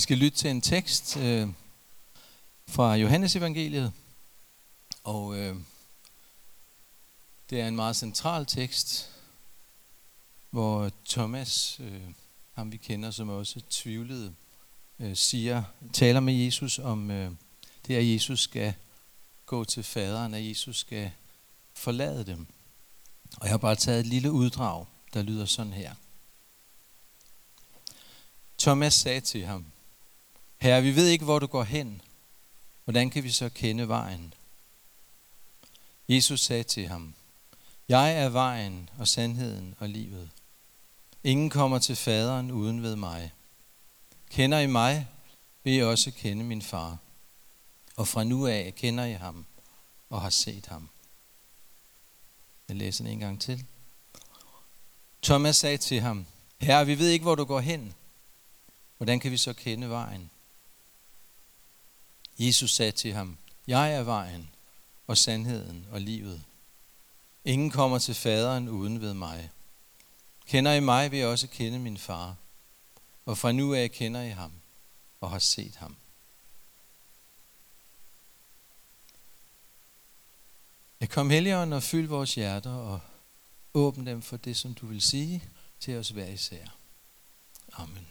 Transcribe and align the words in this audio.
Vi 0.00 0.02
skal 0.02 0.18
lytte 0.18 0.38
til 0.38 0.50
en 0.50 0.60
tekst 0.60 1.16
øh, 1.16 1.48
fra 2.68 2.94
Johannes 2.94 3.36
evangeliet, 3.36 3.92
og 5.04 5.38
øh, 5.38 5.56
det 7.50 7.60
er 7.60 7.68
en 7.68 7.76
meget 7.76 7.96
central 7.96 8.46
tekst, 8.46 9.10
hvor 10.50 10.90
Thomas, 11.08 11.80
øh, 11.80 12.00
ham 12.52 12.72
vi 12.72 12.76
kender, 12.76 13.10
som 13.10 13.28
også 13.28 13.60
tvivlede, 13.70 14.34
øh, 14.98 15.16
siger, 15.16 15.62
taler 15.92 16.20
med 16.20 16.34
Jesus 16.34 16.78
om 16.78 17.10
øh, 17.10 17.32
det, 17.86 17.96
at 17.96 18.12
Jesus 18.12 18.40
skal 18.40 18.74
gå 19.46 19.64
til 19.64 19.82
faderen, 19.82 20.34
at 20.34 20.48
Jesus 20.48 20.78
skal 20.78 21.10
forlade 21.74 22.26
dem. 22.26 22.46
Og 23.36 23.42
jeg 23.42 23.52
har 23.52 23.58
bare 23.58 23.76
taget 23.76 24.00
et 24.00 24.06
lille 24.06 24.32
uddrag, 24.32 24.86
der 25.14 25.22
lyder 25.22 25.46
sådan 25.46 25.72
her. 25.72 25.94
Thomas 28.58 28.94
sagde 28.94 29.20
til 29.20 29.46
ham, 29.46 29.64
Herre, 30.60 30.82
vi 30.82 30.96
ved 30.96 31.06
ikke, 31.06 31.24
hvor 31.24 31.38
du 31.38 31.46
går 31.46 31.62
hen. 31.64 32.02
Hvordan 32.84 33.10
kan 33.10 33.24
vi 33.24 33.30
så 33.30 33.48
kende 33.48 33.88
vejen? 33.88 34.34
Jesus 36.08 36.40
sagde 36.40 36.62
til 36.62 36.88
ham, 36.88 37.14
Jeg 37.88 38.14
er 38.14 38.28
vejen 38.28 38.90
og 38.98 39.08
sandheden 39.08 39.74
og 39.78 39.88
livet. 39.88 40.30
Ingen 41.24 41.50
kommer 41.50 41.78
til 41.78 41.96
faderen 41.96 42.50
uden 42.50 42.82
ved 42.82 42.96
mig. 42.96 43.32
Kender 44.30 44.58
I 44.58 44.66
mig, 44.66 45.08
vil 45.64 45.74
I 45.74 45.82
også 45.82 46.10
kende 46.10 46.44
min 46.44 46.62
far. 46.62 46.98
Og 47.96 48.08
fra 48.08 48.24
nu 48.24 48.46
af 48.46 48.74
kender 48.76 49.04
I 49.04 49.12
ham 49.12 49.46
og 50.10 50.20
har 50.20 50.30
set 50.30 50.66
ham. 50.66 50.88
Jeg 52.68 52.76
læser 52.76 53.04
den 53.04 53.12
en 53.12 53.18
gang 53.18 53.40
til. 53.40 53.64
Thomas 55.22 55.56
sagde 55.56 55.78
til 55.78 56.00
ham, 56.00 56.26
Herre, 56.58 56.86
vi 56.86 56.98
ved 56.98 57.08
ikke, 57.08 57.22
hvor 57.22 57.34
du 57.34 57.44
går 57.44 57.60
hen. 57.60 57.94
Hvordan 58.96 59.20
kan 59.20 59.32
vi 59.32 59.36
så 59.36 59.52
kende 59.52 59.90
vejen? 59.90 60.30
Jesus 62.38 62.74
sagde 62.74 62.92
til 62.92 63.12
ham, 63.12 63.36
Jeg 63.66 63.92
er 63.92 64.02
vejen 64.02 64.50
og 65.06 65.18
sandheden 65.18 65.86
og 65.90 66.00
livet. 66.00 66.42
Ingen 67.44 67.70
kommer 67.70 67.98
til 67.98 68.14
faderen 68.14 68.68
uden 68.68 69.00
ved 69.00 69.14
mig. 69.14 69.50
Kender 70.46 70.72
I 70.72 70.80
mig, 70.80 71.10
vil 71.10 71.18
jeg 71.18 71.28
også 71.28 71.46
kende 71.46 71.78
min 71.78 71.98
far. 71.98 72.36
Og 73.26 73.38
fra 73.38 73.52
nu 73.52 73.74
af 73.74 73.90
kender 73.90 74.22
I 74.22 74.30
ham 74.30 74.52
og 75.20 75.30
har 75.30 75.38
set 75.38 75.76
ham. 75.76 75.96
Jeg 81.00 81.10
kom 81.10 81.30
helligånden 81.30 81.72
og 81.72 81.82
fyld 81.82 82.06
vores 82.06 82.34
hjerter 82.34 82.74
og 82.74 83.00
åbn 83.74 84.06
dem 84.06 84.22
for 84.22 84.36
det, 84.36 84.56
som 84.56 84.74
du 84.74 84.86
vil 84.86 85.02
sige 85.02 85.44
til 85.80 85.96
os 85.96 86.08
hver 86.08 86.26
især. 86.26 86.66
Amen. 87.72 88.06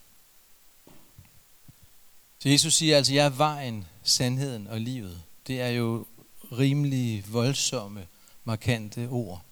Så 2.42 2.48
Jesus 2.48 2.74
siger 2.74 2.96
altså, 2.96 3.14
jeg 3.14 3.24
er 3.24 3.30
vejen, 3.30 3.86
sandheden 4.02 4.66
og 4.66 4.80
livet. 4.80 5.22
Det 5.46 5.60
er 5.60 5.68
jo 5.68 6.06
rimelig 6.52 7.24
voldsomme, 7.28 8.06
markante 8.44 9.08
ord. 9.08 9.44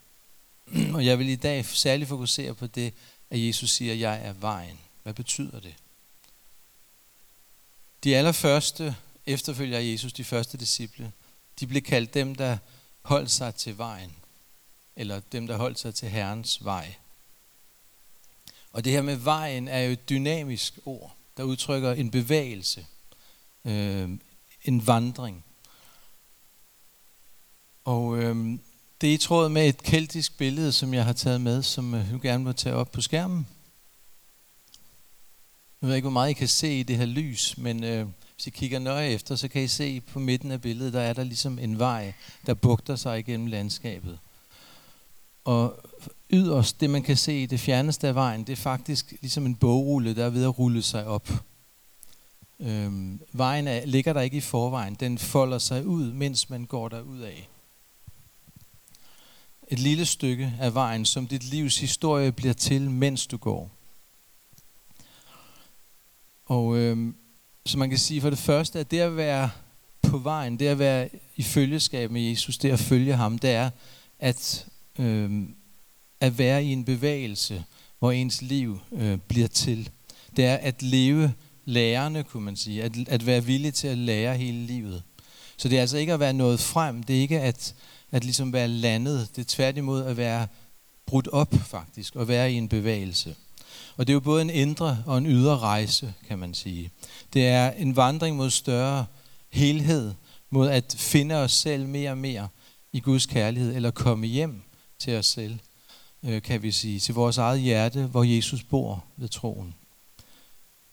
Og 0.94 1.06
jeg 1.06 1.18
vil 1.18 1.28
i 1.28 1.36
dag 1.36 1.66
særligt 1.66 2.08
fokusere 2.08 2.54
på 2.54 2.66
det, 2.66 2.94
at 3.30 3.46
Jesus 3.46 3.70
siger, 3.70 3.92
at 3.92 4.00
jeg 4.00 4.20
er 4.26 4.32
vejen. 4.32 4.78
Hvad 5.02 5.14
betyder 5.14 5.60
det? 5.60 5.74
De 8.04 8.16
allerførste 8.16 8.96
efterfølger 9.26 9.78
Jesus, 9.78 10.12
de 10.12 10.24
første 10.24 10.58
disciple, 10.58 11.12
de 11.60 11.66
blev 11.66 11.82
kaldt 11.82 12.14
dem, 12.14 12.34
der 12.34 12.58
holdt 13.02 13.30
sig 13.30 13.54
til 13.54 13.78
vejen, 13.78 14.12
eller 14.96 15.20
dem, 15.32 15.46
der 15.46 15.56
holdt 15.56 15.78
sig 15.78 15.94
til 15.94 16.08
Herrens 16.08 16.64
vej. 16.64 16.94
Og 18.72 18.84
det 18.84 18.92
her 18.92 19.02
med 19.02 19.16
vejen 19.16 19.68
er 19.68 19.80
jo 19.80 19.92
et 19.92 20.08
dynamisk 20.08 20.78
ord, 20.84 21.17
der 21.38 21.44
udtrykker 21.44 21.92
en 21.92 22.10
bevægelse, 22.10 22.86
øh, 23.64 24.10
en 24.64 24.86
vandring. 24.86 25.44
Og 27.84 28.18
øh, 28.18 28.58
det 29.00 29.10
er 29.10 29.14
i 29.14 29.16
tråd 29.16 29.48
med 29.48 29.68
et 29.68 29.82
keltisk 29.82 30.38
billede, 30.38 30.72
som 30.72 30.94
jeg 30.94 31.04
har 31.04 31.12
taget 31.12 31.40
med, 31.40 31.62
som 31.62 31.94
øh, 31.94 32.10
jeg 32.12 32.20
gerne 32.20 32.44
må 32.44 32.52
tage 32.52 32.74
op 32.74 32.92
på 32.92 33.00
skærmen. 33.00 33.46
Jeg 35.80 35.88
ved 35.88 35.96
ikke, 35.96 36.04
hvor 36.04 36.12
meget 36.12 36.30
I 36.30 36.32
kan 36.32 36.48
se 36.48 36.78
i 36.78 36.82
det 36.82 36.96
her 36.96 37.06
lys, 37.06 37.58
men 37.58 37.84
øh, 37.84 38.06
hvis 38.34 38.46
I 38.46 38.50
kigger 38.50 38.78
nøje 38.78 39.08
efter, 39.08 39.36
så 39.36 39.48
kan 39.48 39.62
I 39.62 39.68
se 39.68 40.00
på 40.00 40.18
midten 40.18 40.50
af 40.50 40.60
billedet, 40.60 40.92
der 40.92 41.00
er 41.00 41.12
der 41.12 41.24
ligesom 41.24 41.58
en 41.58 41.78
vej, 41.78 42.12
der 42.46 42.54
bugter 42.54 42.96
sig 42.96 43.18
igennem 43.18 43.46
landskabet. 43.46 44.18
Og 45.44 45.80
yderst, 46.30 46.80
det 46.80 46.90
man 46.90 47.02
kan 47.02 47.16
se 47.16 47.42
i 47.42 47.46
det 47.46 47.60
fjerneste 47.60 48.08
af 48.08 48.14
vejen, 48.14 48.44
det 48.44 48.52
er 48.52 48.56
faktisk 48.56 49.14
ligesom 49.20 49.46
en 49.46 49.54
bogrulle, 49.54 50.14
der 50.14 50.24
er 50.24 50.30
ved 50.30 50.44
at 50.44 50.58
rulle 50.58 50.82
sig 50.82 51.06
op. 51.06 51.28
Øhm, 52.60 53.20
vejen 53.32 53.68
er, 53.68 53.86
ligger 53.86 54.12
der 54.12 54.20
ikke 54.20 54.36
i 54.36 54.40
forvejen, 54.40 54.94
den 54.94 55.18
folder 55.18 55.58
sig 55.58 55.86
ud, 55.86 56.12
mens 56.12 56.50
man 56.50 56.64
går 56.64 56.88
der 56.88 57.24
af. 57.24 57.48
Et 59.68 59.78
lille 59.78 60.06
stykke 60.06 60.54
af 60.60 60.74
vejen, 60.74 61.04
som 61.04 61.26
dit 61.26 61.44
livs 61.44 61.80
historie 61.80 62.32
bliver 62.32 62.52
til, 62.52 62.90
mens 62.90 63.26
du 63.26 63.36
går. 63.36 63.70
Og 66.46 66.76
øhm, 66.76 67.14
så 67.66 67.78
man 67.78 67.88
kan 67.88 67.98
sige 67.98 68.20
for 68.20 68.30
det 68.30 68.38
første, 68.38 68.78
at 68.78 68.90
det 68.90 69.00
at 69.00 69.16
være 69.16 69.50
på 70.02 70.18
vejen, 70.18 70.58
det 70.58 70.66
at 70.66 70.78
være 70.78 71.08
i 71.36 71.42
følgeskab 71.42 72.10
med 72.10 72.22
Jesus, 72.22 72.58
det 72.58 72.70
at 72.70 72.78
følge 72.78 73.14
ham, 73.14 73.38
det 73.38 73.50
er 73.50 73.70
at, 74.18 74.66
øhm, 74.98 75.54
at 76.20 76.38
være 76.38 76.64
i 76.64 76.72
en 76.72 76.84
bevægelse, 76.84 77.64
hvor 77.98 78.12
ens 78.12 78.42
liv 78.42 78.80
øh, 78.92 79.18
bliver 79.28 79.48
til. 79.48 79.90
Det 80.36 80.44
er 80.44 80.56
at 80.56 80.82
leve 80.82 81.32
lærerne, 81.64 82.24
kunne 82.24 82.44
man 82.44 82.56
sige. 82.56 82.82
At, 82.82 82.92
at 83.08 83.26
være 83.26 83.44
villig 83.44 83.74
til 83.74 83.88
at 83.88 83.98
lære 83.98 84.36
hele 84.36 84.66
livet. 84.66 85.02
Så 85.56 85.68
det 85.68 85.76
er 85.76 85.80
altså 85.80 85.98
ikke 85.98 86.12
at 86.12 86.20
være 86.20 86.32
nået 86.32 86.60
frem. 86.60 87.02
Det 87.02 87.16
er 87.16 87.20
ikke 87.20 87.40
at, 87.40 87.74
at 88.10 88.24
ligesom 88.24 88.52
være 88.52 88.68
landet. 88.68 89.28
Det 89.36 89.42
er 89.42 89.46
tværtimod 89.48 90.04
at 90.04 90.16
være 90.16 90.46
brudt 91.06 91.28
op, 91.28 91.54
faktisk. 91.54 92.16
Og 92.16 92.28
være 92.28 92.52
i 92.52 92.54
en 92.54 92.68
bevægelse. 92.68 93.34
Og 93.96 94.06
det 94.06 94.12
er 94.12 94.14
jo 94.14 94.20
både 94.20 94.42
en 94.42 94.50
indre 94.50 95.02
og 95.06 95.18
en 95.18 95.26
ydre 95.26 95.58
rejse, 95.58 96.14
kan 96.28 96.38
man 96.38 96.54
sige. 96.54 96.90
Det 97.32 97.46
er 97.46 97.70
en 97.70 97.96
vandring 97.96 98.36
mod 98.36 98.50
større 98.50 99.06
helhed, 99.50 100.12
mod 100.50 100.68
at 100.68 100.96
finde 100.98 101.34
os 101.34 101.52
selv 101.52 101.86
mere 101.86 102.10
og 102.10 102.18
mere 102.18 102.48
i 102.92 103.00
Guds 103.00 103.26
kærlighed, 103.26 103.76
eller 103.76 103.90
komme 103.90 104.26
hjem 104.26 104.62
til 104.98 105.16
os 105.16 105.26
selv, 105.26 105.58
øh, 106.22 106.42
kan 106.42 106.62
vi 106.62 106.70
sige, 106.70 107.00
til 107.00 107.14
vores 107.14 107.38
eget 107.38 107.60
hjerte, 107.60 108.06
hvor 108.06 108.22
Jesus 108.22 108.62
bor 108.62 109.04
ved 109.16 109.28
troen. 109.28 109.74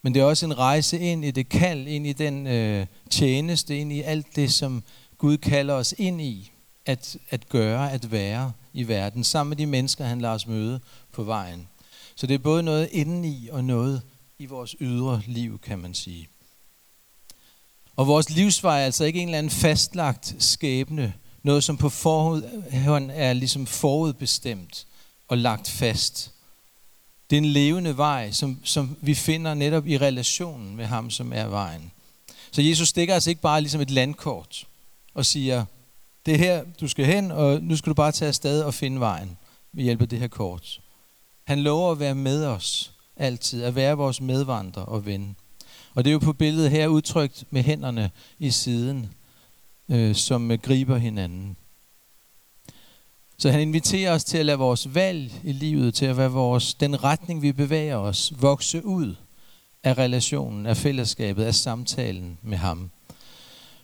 Men 0.02 0.13
det 0.13 0.19
er 0.19 0.25
også 0.25 0.46
en 0.46 0.58
rejse 0.58 1.00
ind 1.00 1.25
i 1.25 1.31
det 1.31 1.50
kald, 1.50 1.88
ind 1.88 2.08
i 2.08 2.13
den 2.13 2.47
øh, 2.47 2.86
tjeneste, 3.09 3.78
ind 3.78 3.94
i 3.94 4.02
alt 4.02 4.36
det, 4.36 4.53
som 4.53 4.84
Gud 5.18 5.38
kalder 5.38 5.74
os 5.74 5.94
ind 5.97 6.22
i, 6.22 6.52
at, 6.86 7.18
at 7.30 7.50
gøre, 7.50 7.91
at 7.91 8.12
være 8.12 8.52
i 8.74 8.88
verden, 8.88 9.24
sammen 9.24 9.50
med 9.50 9.58
de 9.58 9.66
mennesker, 9.66 10.06
han 10.06 10.22
lader 10.22 10.34
os 10.34 10.47
møde 10.47 10.80
på 11.12 11.24
vejen. 11.24 11.68
Så 12.16 12.28
det 12.28 12.34
er 12.34 12.40
både 12.40 12.63
noget 12.63 12.90
indeni 12.92 13.50
og 13.52 13.63
noget 13.63 14.02
i 14.40 14.46
vores 14.46 14.75
ydre 14.80 15.22
liv, 15.28 15.59
kan 15.59 15.80
man 15.80 15.94
sige. 15.94 16.28
Og 17.96 18.07
vores 18.07 18.30
livsvej 18.30 18.81
er 18.81 18.86
altså 18.86 19.03
ikke 19.03 19.22
en 19.22 19.28
eller 19.28 19.38
anden 19.38 19.50
fastlagt 19.50 20.36
skæbne, 20.40 21.13
noget 21.44 21.63
som 21.63 21.78
på 21.78 21.90
forhånd 21.90 23.12
øh, 23.12 23.18
er 23.18 23.34
ligesom 23.34 23.66
forudbestemt 23.66 24.86
og 25.28 25.38
lagt 25.38 25.69
fast. 25.69 26.31
Det 27.30 27.36
er 27.36 27.41
en 27.41 27.46
levende 27.46 27.97
vej, 27.97 28.31
som, 28.31 28.59
som 28.63 28.97
vi 29.02 29.13
finder 29.13 29.53
netop 29.53 29.88
i 29.88 29.97
relationen 29.97 30.75
med 30.75 30.86
ham, 30.86 31.09
som 31.09 31.34
er 31.34 31.46
vejen. 31.46 31.91
Så 32.52 32.62
Jesus 32.62 32.88
stikker 32.88 33.13
altså 33.13 33.30
ikke 33.30 33.41
bare 33.41 33.62
ligesom 33.62 33.81
et 33.81 33.91
landkort 33.91 34.68
og 35.13 35.25
siger, 35.25 35.66
det 36.25 36.34
er 36.34 36.38
her, 36.38 36.63
du 36.81 36.88
skal 36.88 37.06
hen, 37.06 37.31
og 37.31 37.63
nu 37.63 37.75
skal 37.75 37.90
du 37.90 37.94
bare 37.94 38.12
tage 38.12 38.28
afsted 38.28 38.62
og 38.62 38.74
finde 38.74 39.00
vejen 39.00 39.38
ved 39.74 39.84
hjælp 39.84 40.02
af 40.02 40.09
det 40.09 40.19
her 40.19 40.28
kort. 40.28 40.81
Han 41.44 41.59
lover 41.59 41.92
at 41.92 42.00
være 42.00 42.16
med 42.16 42.46
os 42.46 42.92
altid, 43.16 43.63
at 43.63 43.75
være 43.75 43.98
vores 43.98 44.21
medvandrer 44.21 44.83
og 44.83 45.06
ven. 45.06 45.36
Og 45.94 46.04
det 46.04 46.10
er 46.10 46.13
jo 46.13 46.19
på 46.19 46.33
billedet 46.33 46.71
her 46.71 46.88
udtrykt 46.88 47.44
med 47.50 47.63
hænderne 47.63 48.12
i 48.39 48.51
siden, 48.51 49.13
øh, 49.89 50.16
som 50.16 50.51
øh, 50.51 50.60
griber 50.60 50.98
hinanden. 50.98 51.57
Så 53.37 53.51
han 53.51 53.61
inviterer 53.61 54.13
os 54.13 54.23
til 54.23 54.37
at 54.37 54.45
lade 54.45 54.57
vores 54.57 54.95
valg 54.95 55.31
i 55.43 55.51
livet, 55.51 55.93
til 55.93 56.05
at 56.05 56.17
være 56.17 56.31
vores, 56.31 56.73
den 56.73 57.03
retning, 57.03 57.41
vi 57.41 57.51
bevæger 57.51 57.95
os, 57.95 58.33
vokse 58.39 58.85
ud 58.85 59.15
af 59.83 59.97
relationen, 59.97 60.65
af 60.65 60.77
fællesskabet, 60.77 61.43
af 61.43 61.55
samtalen 61.55 62.37
med 62.41 62.57
ham. 62.57 62.89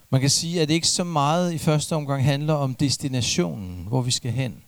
Man 0.10 0.22
kan 0.22 0.30
sige, 0.30 0.62
at 0.62 0.68
det 0.68 0.74
ikke 0.74 0.88
så 0.88 1.04
meget 1.04 1.54
i 1.54 1.58
første 1.58 1.96
omgang 1.96 2.24
handler 2.24 2.54
om 2.54 2.76
destinationen, 2.76 3.86
hvor 3.88 4.02
vi 4.02 4.12
skal 4.12 4.32
hen, 4.32 4.64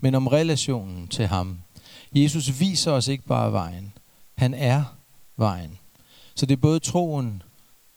men 0.00 0.14
om 0.14 0.26
relationen 0.26 1.08
til 1.08 1.26
ham. 1.26 1.58
Jesus 2.14 2.60
viser 2.60 2.92
os 2.92 3.08
ikke 3.08 3.24
bare 3.24 3.52
vejen. 3.52 3.92
Han 4.36 4.54
er 4.54 4.84
vejen. 5.36 5.78
Så 6.34 6.46
det 6.46 6.52
er 6.52 6.60
både 6.60 6.78
troen, 6.78 7.42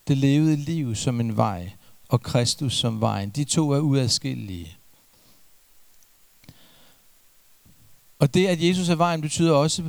det 0.07 0.17
levede 0.17 0.55
liv 0.55 0.95
som 0.95 1.19
en 1.19 1.37
vej, 1.37 1.71
og 2.09 2.21
Kristus 2.21 2.75
som 2.75 3.01
vejen. 3.01 3.29
De 3.29 3.43
to 3.43 3.71
er 3.71 3.79
uadskillelige. 3.79 4.77
Og 8.19 8.33
det, 8.33 8.47
at 8.47 8.63
Jesus 8.63 8.89
er 8.89 8.95
vejen, 8.95 9.21
betyder 9.21 9.53
også, 9.53 9.83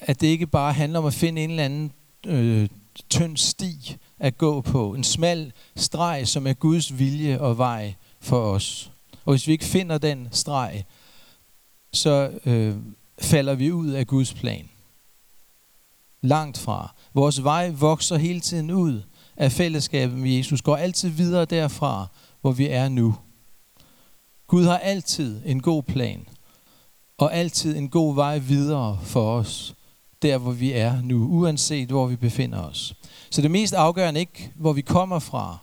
at 0.00 0.20
det 0.20 0.26
ikke 0.26 0.46
bare 0.46 0.72
handler 0.72 0.98
om 0.98 1.06
at 1.06 1.14
finde 1.14 1.44
en 1.44 1.50
eller 1.50 1.64
anden 1.64 1.92
øh, 2.26 2.68
tynd 3.10 3.36
sti 3.36 3.96
at 4.18 4.38
gå 4.38 4.60
på. 4.60 4.94
En 4.94 5.04
smal 5.04 5.52
streg, 5.76 6.28
som 6.28 6.46
er 6.46 6.52
Guds 6.52 6.98
vilje 6.98 7.40
og 7.40 7.58
vej 7.58 7.94
for 8.20 8.52
os. 8.52 8.92
Og 9.24 9.32
hvis 9.32 9.46
vi 9.46 9.52
ikke 9.52 9.64
finder 9.64 9.98
den 9.98 10.28
streg, 10.32 10.84
så 11.92 12.30
øh, 12.46 12.76
falder 13.20 13.54
vi 13.54 13.72
ud 13.72 13.88
af 13.88 14.06
Guds 14.06 14.34
plan. 14.34 14.68
Langt 16.22 16.58
fra. 16.58 16.94
Vores 17.14 17.44
vej 17.44 17.70
vokser 17.70 18.16
hele 18.16 18.40
tiden 18.40 18.70
ud 18.70 19.02
af 19.36 19.52
fællesskabet 19.52 20.18
med 20.18 20.30
Jesus, 20.30 20.62
går 20.62 20.76
altid 20.76 21.08
videre 21.08 21.44
derfra, 21.44 22.06
hvor 22.40 22.52
vi 22.52 22.68
er 22.68 22.88
nu. 22.88 23.16
Gud 24.46 24.64
har 24.64 24.78
altid 24.78 25.42
en 25.44 25.62
god 25.62 25.82
plan, 25.82 26.26
og 27.20 27.34
altid 27.34 27.76
en 27.76 27.88
god 27.88 28.14
vej 28.14 28.38
videre 28.38 28.98
for 29.02 29.38
os, 29.38 29.74
der 30.22 30.38
hvor 30.38 30.52
vi 30.52 30.72
er 30.72 31.02
nu, 31.02 31.28
uanset 31.28 31.88
hvor 31.88 32.06
vi 32.06 32.16
befinder 32.16 32.62
os. 32.62 32.94
Så 33.30 33.42
det 33.42 33.50
mest 33.50 33.74
afgørende 33.74 34.20
ikke, 34.20 34.52
hvor 34.54 34.72
vi 34.72 34.80
kommer 34.80 35.18
fra, 35.18 35.58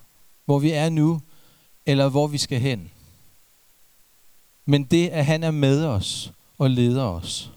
hvor 0.46 0.60
vi 0.60 0.72
er 0.72 0.90
nu, 0.90 1.22
eller 1.86 2.10
hvor 2.10 2.28
vi 2.28 2.38
skal 2.38 2.60
hen. 2.60 2.92
Men 4.66 4.84
det, 4.84 5.08
at 5.08 5.26
han 5.26 5.44
er 5.44 5.52
med 5.52 5.86
os 5.86 6.32
og 6.58 6.70
leder 6.70 7.04
os. 7.04 7.52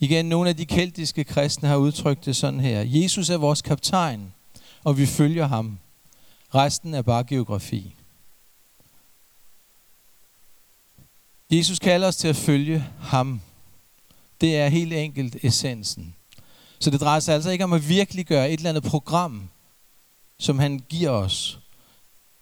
Igen, 0.00 0.26
nogle 0.26 0.48
af 0.48 0.56
de 0.56 0.66
keltiske 0.66 1.24
kristne 1.24 1.68
har 1.68 1.76
udtrykt 1.76 2.24
det 2.24 2.36
sådan 2.36 2.60
her. 2.60 2.84
Jesus 2.86 3.30
er 3.30 3.36
vores 3.36 3.62
kaptajn, 3.62 4.32
og 4.84 4.98
vi 4.98 5.06
følger 5.06 5.46
ham. 5.46 5.78
Resten 6.54 6.94
er 6.94 7.02
bare 7.02 7.24
geografi. 7.24 7.94
Jesus 11.50 11.78
kalder 11.78 12.08
os 12.08 12.16
til 12.16 12.28
at 12.28 12.36
følge 12.36 12.84
ham. 13.00 13.40
Det 14.40 14.56
er 14.56 14.68
helt 14.68 14.92
enkelt 14.92 15.36
essensen. 15.42 16.14
Så 16.78 16.90
det 16.90 17.00
drejer 17.00 17.20
sig 17.20 17.34
altså 17.34 17.50
ikke 17.50 17.64
om 17.64 17.72
at 17.72 17.88
virkelig 17.88 18.26
gøre 18.26 18.50
et 18.50 18.56
eller 18.56 18.70
andet 18.70 18.82
program, 18.82 19.48
som 20.38 20.58
han 20.58 20.82
giver 20.88 21.10
os, 21.10 21.58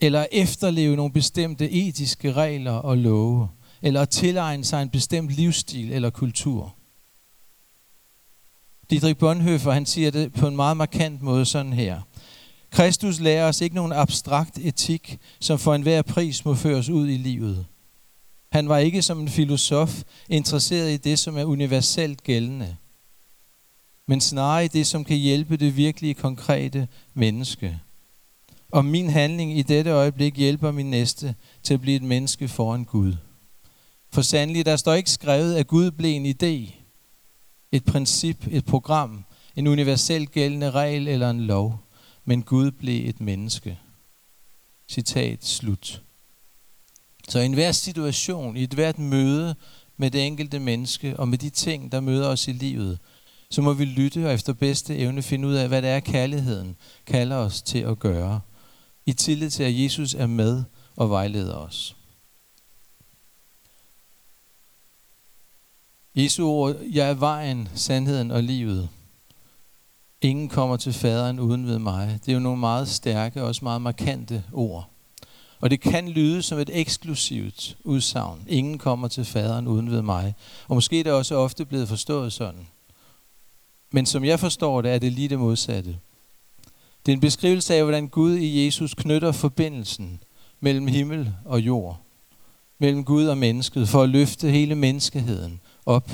eller 0.01 0.27
efterleve 0.33 0.97
nogle 0.97 1.13
bestemte 1.13 1.71
etiske 1.71 2.33
regler 2.33 2.73
og 2.73 2.99
love, 2.99 3.49
eller 3.83 4.03
at 4.03 4.09
tilegne 4.09 4.65
sig 4.65 4.83
en 4.83 4.91
bestemt 4.91 5.31
livsstil 5.31 5.93
eller 5.93 6.11
kultur. 6.11 6.75
Dietrich 8.91 9.19
Bonhoeffer, 9.19 9.73
han 9.73 9.87
siger 9.87 10.11
det 10.11 10.33
på 10.33 10.49
en 10.49 10.57
meget 10.57 10.77
markant 10.77 11.23
måde 11.23 11.45
sådan 11.45 11.73
her. 11.73 12.01
Kristus 12.71 13.21
lærer 13.21 13.49
os 13.49 13.61
ikke 13.61 13.77
nogen 13.77 13.93
abstrakt 13.93 14.59
etik, 14.59 15.19
som 15.41 15.59
for 15.59 15.75
enhver 15.75 16.03
pris 16.03 16.45
må 16.45 16.55
føres 16.55 16.89
ud 16.89 17.09
i 17.09 17.17
livet. 17.17 17.67
Han 18.57 18.69
var 18.69 18.79
ikke 18.79 19.03
som 19.03 19.21
en 19.21 19.29
filosof 19.29 20.03
interesseret 20.29 20.93
i 20.93 20.97
det, 20.97 21.19
som 21.19 21.37
er 21.37 21.45
universelt 21.45 22.23
gældende, 22.23 22.77
men 24.07 24.21
snarere 24.21 24.65
i 24.65 24.69
det, 24.69 24.87
som 24.87 25.05
kan 25.05 25.17
hjælpe 25.17 25.57
det 25.57 25.77
virkelige 25.77 26.15
konkrete 26.15 26.89
menneske. 27.15 27.81
Og 28.71 28.85
min 28.85 29.11
handling 29.11 29.59
i 29.59 29.63
dette 29.63 29.91
øjeblik 29.91 30.37
hjælper 30.37 30.71
min 30.71 30.91
næste 30.91 31.35
til 31.63 31.75
at 31.75 31.81
blive 31.81 31.97
et 31.97 32.03
menneske 32.03 32.49
foran 32.49 32.85
Gud. 32.85 33.15
For 34.11 34.23
sandelig, 34.23 34.67
der 34.67 34.77
står 34.77 34.95
ikke 34.95 35.11
skrevet, 35.11 35.55
at 35.57 35.67
Gud 35.67 35.91
blev 35.91 36.15
en 36.15 36.27
idé, 36.27 36.75
et 37.73 37.85
princip, 37.85 38.47
et 38.51 38.65
program, 38.65 39.25
en 39.57 39.67
universelt 39.67 40.33
gældende 40.33 40.71
regel 40.71 41.09
eller 41.09 41.31
en 41.31 41.41
lov, 41.41 41.81
men 42.25 42.43
Gud 42.43 42.71
blev 42.71 43.09
et 43.09 43.21
menneske. 43.21 43.79
Citat 44.89 45.45
slut. 45.45 46.06
Så 47.29 47.39
i 47.39 47.45
enhver 47.45 47.73
situation, 47.73 48.57
i 48.57 48.63
et 48.63 48.75
hvert 48.75 48.99
møde 48.99 49.55
med 49.97 50.11
det 50.11 50.27
enkelte 50.27 50.59
menneske 50.59 51.17
og 51.17 51.29
med 51.29 51.39
de 51.39 51.51
ting, 51.51 51.93
der 51.93 52.01
møder 52.01 52.29
os 52.29 52.49
i 52.49 52.53
livet, 52.53 52.99
så 53.51 53.63
må 53.63 53.73
vi 53.73 53.85
lytte 53.85 54.27
og 54.27 54.35
efter 54.35 54.53
bedste 54.53 54.97
evne 54.97 55.23
finde 55.23 55.49
ud 55.49 55.55
af, 55.55 55.69
hvad 55.69 55.83
det 55.83 55.91
er, 55.91 56.01
kærligheden 56.01 56.77
kalder 57.07 57.37
os 57.37 57.63
til 57.63 57.79
at 57.79 57.99
gøre. 57.99 58.41
I 59.07 59.13
tillid 59.13 59.51
til, 59.51 59.63
at 59.63 59.79
Jesus 59.83 60.15
er 60.15 60.27
med 60.27 60.65
og 60.97 61.11
vejleder 61.11 61.55
os. 61.55 61.97
Jesu 66.15 66.47
ord, 66.47 66.77
jeg 66.93 67.11
er 67.11 67.15
vejen, 67.15 67.69
sandheden 67.75 68.31
og 68.31 68.43
livet. 68.43 68.89
Ingen 70.21 70.49
kommer 70.49 70.77
til 70.77 70.93
faderen 70.93 71.41
uden 71.41 71.67
ved 71.67 71.79
mig. 71.79 72.19
Det 72.25 72.29
er 72.29 72.35
jo 72.35 72.41
nogle 72.41 72.61
meget 72.61 72.89
stærke 72.89 73.43
og 73.43 73.49
også 73.49 73.65
meget 73.65 73.83
markante 73.83 74.45
ord. 74.53 74.91
Og 75.67 75.71
det 75.71 75.81
kan 75.81 76.09
lyde 76.09 76.43
som 76.43 76.59
et 76.59 76.71
eksklusivt 76.73 77.77
udsagn. 77.85 78.45
Ingen 78.49 78.79
kommer 78.79 79.09
til 79.09 79.25
faderen 79.25 79.69
uden 79.69 79.91
ved 79.91 80.03
mig. 80.03 80.35
Og 80.69 80.75
måske 80.75 81.01
er 81.01 81.05
det 81.05 81.13
også 81.13 81.35
ofte 81.35 81.65
blevet 81.65 81.89
forstået 81.89 82.33
sådan. 82.33 82.67
Men 83.93 84.07
som 84.07 84.25
jeg 84.25 84.41
forstår 84.41 84.83
det, 84.83 84.93
er 84.93 84.99
det 84.99 85.13
lige 85.13 85.29
det 85.29 85.39
modsatte. 85.39 85.97
Det 87.07 87.13
er 87.13 87.17
en 87.17 87.21
beskrivelse 87.21 87.75
af, 87.75 87.83
hvordan 87.83 88.09
Gud 88.09 88.37
i 88.37 88.65
Jesus 88.65 88.95
knytter 88.95 89.33
forbindelsen 89.33 90.23
mellem 90.61 90.87
himmel 90.87 91.33
og 91.45 91.61
jord. 91.61 92.01
Mellem 92.79 93.05
Gud 93.05 93.27
og 93.27 93.39
mennesket, 93.39 93.89
for 93.89 94.03
at 94.03 94.09
løfte 94.09 94.51
hele 94.51 94.75
menneskeheden 94.75 95.61
op 95.87 96.11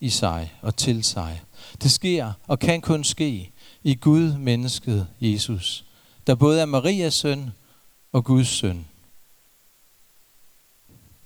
i 0.00 0.08
sig 0.08 0.52
og 0.62 0.76
til 0.76 1.04
sig. 1.04 1.42
Det 1.82 1.90
sker 1.92 2.32
og 2.46 2.58
kan 2.58 2.80
kun 2.80 3.04
ske 3.04 3.50
i 3.84 3.94
Gud, 3.94 4.38
mennesket 4.38 5.06
Jesus, 5.20 5.84
der 6.26 6.34
både 6.34 6.60
er 6.60 6.66
Marias 6.66 7.14
søn 7.14 7.50
og 8.12 8.24
Guds 8.24 8.48
søn. 8.48 8.86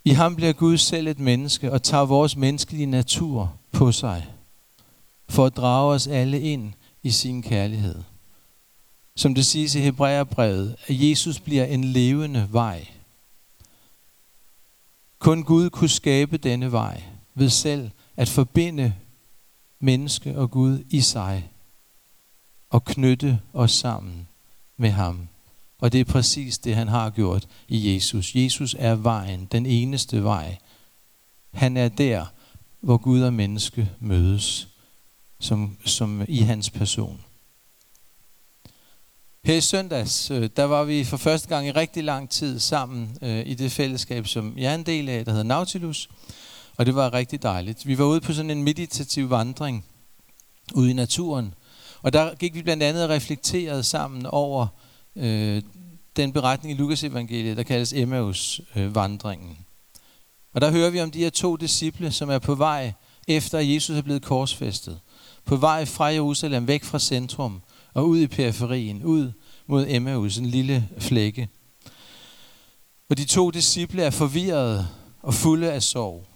I 0.04 0.10
ham 0.10 0.36
bliver 0.36 0.52
Gud 0.52 0.76
selv 0.78 1.06
et 1.06 1.18
menneske 1.18 1.72
og 1.72 1.82
tager 1.82 2.04
vores 2.04 2.36
menneskelige 2.36 2.86
natur 2.86 3.54
på 3.72 3.92
sig, 3.92 4.26
for 5.28 5.46
at 5.46 5.56
drage 5.56 5.94
os 5.94 6.06
alle 6.06 6.40
ind 6.40 6.72
i 7.02 7.10
sin 7.10 7.42
kærlighed. 7.42 8.02
Som 9.16 9.34
det 9.34 9.46
siges 9.46 9.74
i 9.74 9.80
Hebræerbrevet, 9.80 10.76
at 10.86 11.08
Jesus 11.08 11.40
bliver 11.40 11.64
en 11.64 11.84
levende 11.84 12.48
vej. 12.50 12.86
Kun 15.18 15.42
Gud 15.42 15.70
kunne 15.70 15.88
skabe 15.88 16.36
denne 16.36 16.72
vej 16.72 17.02
ved 17.34 17.48
selv 17.48 17.90
at 18.16 18.28
forbinde 18.28 18.94
menneske 19.80 20.38
og 20.38 20.50
Gud 20.50 20.84
i 20.90 21.00
sig 21.00 21.50
og 22.70 22.84
knytte 22.84 23.40
os 23.52 23.72
sammen 23.72 24.28
med 24.76 24.90
ham. 24.90 25.28
Og 25.80 25.92
det 25.92 26.00
er 26.00 26.04
præcis 26.04 26.58
det, 26.58 26.76
han 26.76 26.88
har 26.88 27.10
gjort 27.10 27.48
i 27.68 27.94
Jesus. 27.94 28.34
Jesus 28.34 28.76
er 28.78 28.94
vejen, 28.94 29.48
den 29.52 29.66
eneste 29.66 30.24
vej. 30.24 30.56
Han 31.54 31.76
er 31.76 31.88
der, 31.88 32.26
hvor 32.80 32.96
Gud 32.96 33.20
og 33.20 33.32
menneske 33.32 33.90
mødes, 34.00 34.68
som, 35.40 35.76
som 35.84 36.24
i 36.28 36.38
hans 36.38 36.70
person. 36.70 37.20
Her 39.44 39.54
i 39.54 39.60
søndags, 39.60 40.30
øh, 40.30 40.50
der 40.56 40.64
var 40.64 40.84
vi 40.84 41.04
for 41.04 41.16
første 41.16 41.48
gang 41.48 41.66
i 41.66 41.70
rigtig 41.70 42.04
lang 42.04 42.30
tid 42.30 42.58
sammen 42.58 43.18
øh, 43.22 43.46
i 43.46 43.54
det 43.54 43.72
fællesskab, 43.72 44.26
som 44.26 44.54
jeg 44.58 44.70
er 44.70 44.74
en 44.74 44.86
del 44.86 45.08
af, 45.08 45.24
der 45.24 45.32
hedder 45.32 45.44
Nautilus. 45.44 46.08
Og 46.76 46.86
det 46.86 46.94
var 46.94 47.14
rigtig 47.14 47.42
dejligt. 47.42 47.86
Vi 47.86 47.98
var 47.98 48.04
ude 48.04 48.20
på 48.20 48.32
sådan 48.32 48.50
en 48.50 48.62
meditativ 48.62 49.30
vandring 49.30 49.84
ude 50.74 50.90
i 50.90 50.92
naturen. 50.92 51.54
Og 52.02 52.12
der 52.12 52.34
gik 52.34 52.54
vi 52.54 52.62
blandt 52.62 52.82
andet 52.82 53.04
og 53.04 53.10
reflekterede 53.10 53.82
sammen 53.82 54.26
over 54.26 54.66
øh, 55.16 55.62
den 56.16 56.32
beretning 56.32 56.74
i 56.74 56.78
Lukas 56.78 57.04
evangeliet, 57.04 57.56
der 57.56 57.62
kaldes 57.62 57.92
Emmaus 57.92 58.60
øh, 58.76 58.94
vandringen. 58.94 59.58
Og 60.52 60.60
der 60.60 60.70
hører 60.70 60.90
vi 60.90 61.00
om 61.00 61.10
de 61.10 61.18
her 61.18 61.30
to 61.30 61.56
disciple, 61.56 62.12
som 62.12 62.30
er 62.30 62.38
på 62.38 62.54
vej 62.54 62.92
efter 63.28 63.58
at 63.58 63.74
Jesus 63.74 63.96
er 63.96 64.02
blevet 64.02 64.22
korsfæstet. 64.22 65.00
På 65.44 65.56
vej 65.56 65.84
fra 65.84 66.04
Jerusalem, 66.04 66.66
væk 66.66 66.84
fra 66.84 66.98
centrum 66.98 67.62
og 67.94 68.08
ud 68.08 68.18
i 68.18 68.26
periferien, 68.26 69.02
ud 69.04 69.32
mod 69.66 69.86
Emmaus, 69.88 70.38
en 70.38 70.46
lille 70.46 70.88
flække. 70.98 71.48
Og 73.10 73.18
de 73.18 73.24
to 73.24 73.50
disciple 73.50 74.02
er 74.02 74.10
forvirrede 74.10 74.88
og 75.22 75.34
fulde 75.34 75.72
af 75.72 75.82
sorg. 75.82 76.26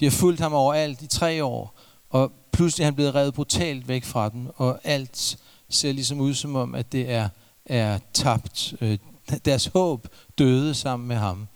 De 0.00 0.04
har 0.04 0.10
fulgt 0.10 0.40
ham 0.40 0.52
overalt 0.52 1.02
i 1.02 1.06
tre 1.06 1.44
år, 1.44 1.78
og 2.10 2.32
pludselig 2.52 2.82
er 2.82 2.86
han 2.86 2.94
blevet 2.94 3.14
revet 3.14 3.34
brutalt 3.34 3.88
væk 3.88 4.04
fra 4.04 4.28
dem, 4.28 4.46
og 4.56 4.80
alt 4.84 5.38
ser 5.68 5.92
ligesom 5.92 6.20
ud 6.20 6.34
som 6.34 6.56
om, 6.56 6.74
at 6.74 6.92
det 6.92 7.10
er, 7.10 7.28
er 7.66 7.98
tabt. 8.12 8.74
Øh, 8.80 8.98
deres 9.44 9.66
håb 9.66 10.08
døde 10.38 10.74
sammen 10.74 11.08
med 11.08 11.16
ham. 11.16 11.48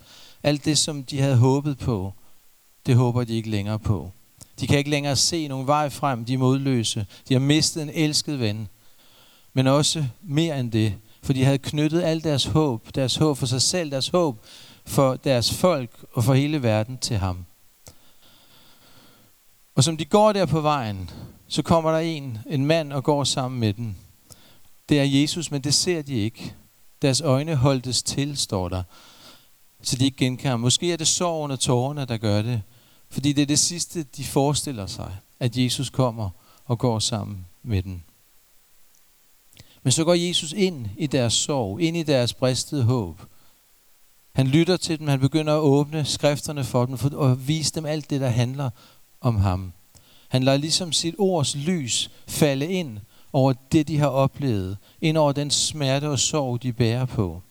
Alt 0.43 0.65
det, 0.65 0.77
som 0.77 1.03
de 1.03 1.19
havde 1.21 1.37
håbet 1.37 1.77
på, 1.77 2.13
det 2.85 2.95
håber 2.95 3.23
de 3.23 3.33
ikke 3.33 3.49
længere 3.49 3.79
på. 3.79 4.11
De 4.59 4.67
kan 4.67 4.77
ikke 4.77 4.89
længere 4.89 5.15
se 5.15 5.47
nogen 5.47 5.67
vej 5.67 5.89
frem, 5.89 6.25
de 6.25 6.33
er 6.33 6.37
modløse. 6.37 7.05
De 7.29 7.33
har 7.33 7.41
mistet 7.41 7.83
en 7.83 7.89
elsket 7.89 8.39
ven. 8.39 8.67
Men 9.53 9.67
også 9.67 10.05
mere 10.21 10.59
end 10.59 10.71
det, 10.71 10.93
for 11.23 11.33
de 11.33 11.45
havde 11.45 11.57
knyttet 11.57 12.03
alt 12.03 12.23
deres 12.23 12.45
håb, 12.45 12.95
deres 12.95 13.15
håb 13.15 13.37
for 13.37 13.45
sig 13.45 13.61
selv, 13.61 13.91
deres 13.91 14.07
håb 14.07 14.45
for 14.85 15.15
deres 15.15 15.53
folk 15.53 16.05
og 16.13 16.23
for 16.23 16.33
hele 16.33 16.63
verden 16.63 16.97
til 16.97 17.17
ham. 17.17 17.45
Og 19.75 19.83
som 19.83 19.97
de 19.97 20.05
går 20.05 20.31
der 20.31 20.45
på 20.45 20.61
vejen, 20.61 21.09
så 21.47 21.61
kommer 21.61 21.91
der 21.91 21.99
en, 21.99 22.37
en 22.49 22.65
mand 22.65 22.93
og 22.93 23.03
går 23.03 23.23
sammen 23.23 23.59
med 23.59 23.73
dem. 23.73 23.95
Det 24.91 24.99
er 24.99 25.03
Jesus, 25.03 25.51
men 25.51 25.61
det 25.61 25.73
ser 25.73 26.01
de 26.01 26.13
ikke. 26.13 26.53
Deres 27.01 27.21
øjne 27.21 27.55
holdtes 27.55 28.03
til, 28.03 28.37
står 28.37 28.69
der, 28.69 28.83
så 29.81 29.95
de 29.95 30.05
ikke 30.05 30.17
genkender. 30.17 30.57
Måske 30.57 30.93
er 30.93 30.97
det 30.97 31.07
sorgen 31.07 31.51
og 31.51 31.59
tårerne, 31.59 32.05
der 32.05 32.17
gør 32.17 32.41
det, 32.41 32.61
fordi 33.09 33.33
det 33.33 33.41
er 33.41 33.45
det 33.45 33.59
sidste, 33.59 34.03
de 34.03 34.23
forestiller 34.23 34.85
sig, 34.85 35.17
at 35.39 35.57
Jesus 35.57 35.89
kommer 35.89 36.29
og 36.65 36.79
går 36.79 36.99
sammen 36.99 37.45
med 37.63 37.83
dem. 37.83 38.01
Men 39.83 39.91
så 39.91 40.03
går 40.03 40.13
Jesus 40.13 40.53
ind 40.53 40.87
i 40.97 41.07
deres 41.07 41.33
sorg, 41.33 41.81
ind 41.81 41.97
i 41.97 42.03
deres 42.03 42.33
bristede 42.33 42.83
håb. 42.83 43.21
Han 44.33 44.47
lytter 44.47 44.77
til 44.77 44.99
dem, 44.99 45.07
han 45.07 45.19
begynder 45.19 45.53
at 45.53 45.61
åbne 45.61 46.05
skrifterne 46.05 46.63
for 46.63 46.85
dem, 46.85 46.97
og 47.13 47.47
vise 47.47 47.73
dem 47.73 47.85
alt 47.85 48.09
det, 48.09 48.21
der 48.21 48.29
handler 48.29 48.69
om 49.21 49.35
ham. 49.35 49.73
Han 50.27 50.43
lader 50.43 50.57
ligesom 50.57 50.91
sit 50.91 51.15
ords 51.17 51.55
lys 51.55 52.11
falde 52.27 52.67
ind 52.67 52.99
over 53.33 53.53
det, 53.71 53.87
de 53.87 53.97
har 53.97 54.07
oplevet, 54.07 54.77
ind 55.01 55.17
over 55.17 55.31
den 55.31 55.51
smerte 55.51 56.09
og 56.09 56.19
sorg, 56.19 56.63
de 56.63 56.73
bærer 56.73 57.05
på. 57.05 57.41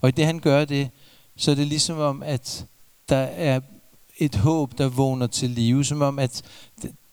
Og 0.00 0.08
i 0.08 0.12
det, 0.12 0.26
han 0.26 0.38
gør 0.38 0.64
det, 0.64 0.90
så 1.36 1.50
er 1.50 1.54
det 1.54 1.66
ligesom 1.66 1.98
om, 1.98 2.22
at 2.22 2.66
der 3.08 3.16
er 3.16 3.60
et 4.18 4.34
håb, 4.34 4.78
der 4.78 4.88
vågner 4.88 5.26
til 5.26 5.50
live, 5.50 5.84
som 5.84 6.02
om, 6.02 6.18
at 6.18 6.42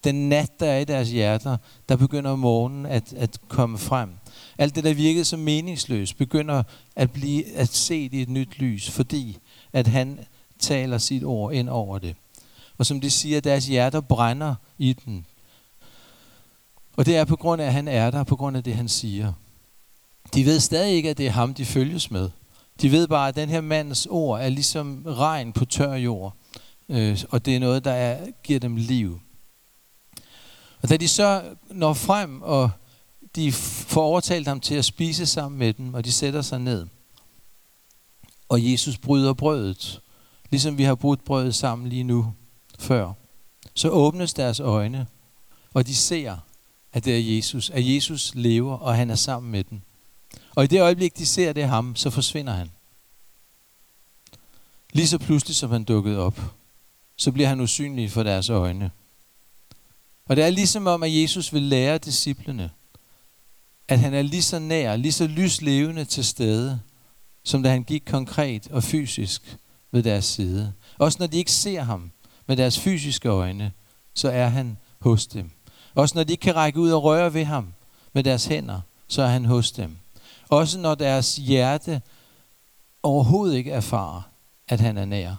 den 0.03 0.29
nat, 0.29 0.59
der 0.59 0.65
er 0.65 0.79
i 0.79 0.83
deres 0.83 1.09
hjerter, 1.09 1.57
der 1.89 1.95
begynder 1.95 2.35
morgenen 2.35 2.85
at, 2.85 3.13
at 3.13 3.39
komme 3.47 3.77
frem. 3.77 4.09
Alt 4.57 4.75
det, 4.75 4.83
der 4.83 4.93
virkede 4.93 5.25
som 5.25 5.39
meningsløst, 5.39 6.17
begynder 6.17 6.63
at 6.95 7.11
blive 7.11 7.55
at 7.55 7.69
se 7.69 7.97
i 7.97 8.21
et 8.21 8.29
nyt 8.29 8.59
lys, 8.59 8.89
fordi 8.89 9.37
at 9.73 9.87
han 9.87 10.19
taler 10.59 10.97
sit 10.97 11.23
ord 11.23 11.53
ind 11.53 11.69
over 11.69 11.99
det. 11.99 12.15
Og 12.77 12.85
som 12.85 13.01
de 13.01 13.09
siger, 13.09 13.41
deres 13.41 13.67
hjerter 13.67 14.01
brænder 14.01 14.55
i 14.77 14.93
den. 14.93 15.25
Og 16.95 17.05
det 17.05 17.17
er 17.17 17.25
på 17.25 17.35
grund 17.35 17.61
af, 17.61 17.65
at 17.65 17.73
han 17.73 17.87
er 17.87 18.11
der, 18.11 18.23
på 18.23 18.35
grund 18.35 18.57
af 18.57 18.63
det, 18.63 18.75
han 18.75 18.89
siger. 18.89 19.33
De 20.33 20.45
ved 20.45 20.59
stadig 20.59 20.93
ikke, 20.93 21.09
at 21.09 21.17
det 21.17 21.27
er 21.27 21.31
ham, 21.31 21.53
de 21.53 21.65
følges 21.65 22.11
med. 22.11 22.29
De 22.81 22.91
ved 22.91 23.07
bare, 23.07 23.27
at 23.27 23.35
den 23.35 23.49
her 23.49 23.61
mands 23.61 24.05
ord 24.05 24.41
er 24.41 24.49
ligesom 24.49 25.03
regn 25.07 25.53
på 25.53 25.65
tør 25.65 25.93
jord. 25.93 26.33
Øh, 26.89 27.23
og 27.29 27.45
det 27.45 27.55
er 27.55 27.59
noget, 27.59 27.85
der 27.85 27.91
er, 27.91 28.27
giver 28.43 28.59
dem 28.59 28.75
liv. 28.75 29.19
Og 30.81 30.89
da 30.89 30.97
de 30.97 31.07
så 31.07 31.43
når 31.69 31.93
frem, 31.93 32.41
og 32.41 32.71
de 33.35 33.51
får 33.51 34.03
overtalt 34.03 34.47
ham 34.47 34.59
til 34.59 34.75
at 34.75 34.85
spise 34.85 35.25
sammen 35.25 35.59
med 35.59 35.73
dem, 35.73 35.93
og 35.93 36.05
de 36.05 36.11
sætter 36.11 36.41
sig 36.41 36.59
ned, 36.59 36.87
og 38.49 38.71
Jesus 38.71 38.97
bryder 38.97 39.33
brødet, 39.33 40.01
ligesom 40.51 40.77
vi 40.77 40.83
har 40.83 40.95
brudt 40.95 41.25
brødet 41.25 41.55
sammen 41.55 41.89
lige 41.89 42.03
nu 42.03 42.33
før, 42.79 43.13
så 43.73 43.89
åbnes 43.89 44.33
deres 44.33 44.59
øjne, 44.59 45.07
og 45.73 45.87
de 45.87 45.95
ser, 45.95 46.37
at 46.95 47.05
det 47.05 47.15
er 47.15 47.35
Jesus, 47.35 47.69
at 47.69 47.93
Jesus 47.95 48.31
lever, 48.35 48.77
og 48.77 48.95
han 48.95 49.09
er 49.09 49.15
sammen 49.15 49.51
med 49.51 49.63
dem. 49.63 49.81
Og 50.55 50.63
i 50.63 50.67
det 50.67 50.81
øjeblik, 50.81 51.17
de 51.17 51.25
ser 51.25 51.53
det 51.53 51.63
er 51.63 51.67
ham, 51.67 51.95
så 51.95 52.09
forsvinder 52.09 52.53
han. 52.53 52.71
Lige 54.93 55.07
så 55.07 55.17
pludselig, 55.17 55.55
som 55.55 55.71
han 55.71 55.83
dukkede 55.83 56.19
op, 56.19 56.39
så 57.15 57.31
bliver 57.31 57.47
han 57.47 57.59
usynlig 57.59 58.11
for 58.11 58.23
deres 58.23 58.49
øjne. 58.49 58.91
Og 60.25 60.35
det 60.35 60.43
er 60.43 60.49
ligesom 60.49 60.87
om, 60.87 61.03
at 61.03 61.21
Jesus 61.21 61.53
vil 61.53 61.61
lære 61.61 61.97
disciplene, 61.97 62.69
at 63.87 63.99
han 63.99 64.13
er 64.13 64.21
lige 64.21 64.43
så 64.43 64.59
nær, 64.59 64.95
lige 64.95 65.11
så 65.11 65.27
lyslevende 65.27 66.05
til 66.05 66.25
stede, 66.25 66.79
som 67.43 67.63
da 67.63 67.69
han 67.69 67.83
gik 67.83 68.03
konkret 68.05 68.67
og 68.67 68.83
fysisk 68.83 69.57
ved 69.91 70.03
deres 70.03 70.25
side. 70.25 70.73
Også 70.97 71.17
når 71.19 71.27
de 71.27 71.37
ikke 71.37 71.51
ser 71.51 71.81
ham 71.81 72.11
med 72.47 72.57
deres 72.57 72.79
fysiske 72.79 73.29
øjne, 73.29 73.71
så 74.13 74.29
er 74.29 74.47
han 74.47 74.77
hos 74.99 75.27
dem. 75.27 75.51
Også 75.95 76.15
når 76.15 76.23
de 76.23 76.33
ikke 76.33 76.41
kan 76.41 76.55
række 76.55 76.79
ud 76.79 76.91
og 76.91 77.03
røre 77.03 77.33
ved 77.33 77.45
ham 77.45 77.73
med 78.13 78.23
deres 78.23 78.45
hænder, 78.45 78.81
så 79.07 79.21
er 79.21 79.27
han 79.27 79.45
hos 79.45 79.71
dem. 79.71 79.97
Også 80.49 80.79
når 80.79 80.95
deres 80.95 81.35
hjerte 81.35 82.01
overhovedet 83.03 83.55
ikke 83.55 83.71
erfarer, 83.71 84.21
at 84.67 84.79
han 84.79 84.97
er 84.97 85.05
nær. 85.05 85.35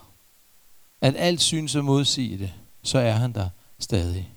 At 1.01 1.15
alt 1.19 1.41
synes 1.41 1.77
at 1.77 1.85
modsige 1.85 2.39
det, 2.39 2.53
så 2.83 2.99
er 2.99 3.13
han 3.13 3.33
der 3.33 3.49
stadig. 3.79 4.31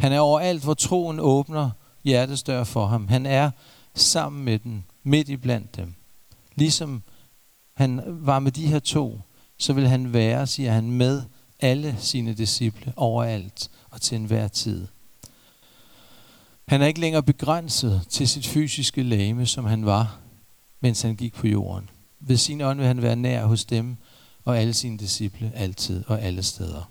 Han 0.00 0.12
er 0.12 0.20
overalt, 0.20 0.62
hvor 0.62 0.74
troen 0.74 1.20
åbner 1.20 1.70
hjertets 2.04 2.42
dør 2.42 2.64
for 2.64 2.86
ham. 2.86 3.08
Han 3.08 3.26
er 3.26 3.50
sammen 3.94 4.44
med 4.44 4.58
dem, 4.58 4.82
midt 5.02 5.28
i 5.28 5.36
blandt 5.36 5.76
dem. 5.76 5.94
Ligesom 6.54 7.02
han 7.74 8.02
var 8.06 8.38
med 8.38 8.52
de 8.52 8.66
her 8.66 8.78
to, 8.78 9.20
så 9.58 9.72
vil 9.72 9.88
han 9.88 10.12
være, 10.12 10.46
siger 10.46 10.72
han, 10.72 10.90
med 10.90 11.22
alle 11.60 11.96
sine 11.98 12.34
disciple 12.34 12.92
overalt 12.96 13.70
og 13.90 14.00
til 14.00 14.16
enhver 14.16 14.48
tid. 14.48 14.86
Han 16.68 16.82
er 16.82 16.86
ikke 16.86 17.00
længere 17.00 17.22
begrænset 17.22 18.02
til 18.08 18.28
sit 18.28 18.46
fysiske 18.46 19.02
lame, 19.02 19.46
som 19.46 19.64
han 19.64 19.86
var, 19.86 20.18
mens 20.80 21.02
han 21.02 21.16
gik 21.16 21.34
på 21.34 21.46
jorden. 21.46 21.90
Ved 22.20 22.36
sin 22.36 22.60
ånd 22.60 22.78
vil 22.78 22.86
han 22.86 23.02
være 23.02 23.16
nær 23.16 23.46
hos 23.46 23.64
dem 23.64 23.96
og 24.44 24.58
alle 24.58 24.74
sine 24.74 24.98
disciple 24.98 25.52
altid 25.54 26.04
og 26.06 26.22
alle 26.22 26.42
steder. 26.42 26.90